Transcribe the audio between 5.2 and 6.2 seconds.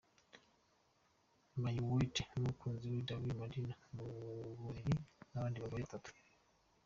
n'abandi bagore batatu!.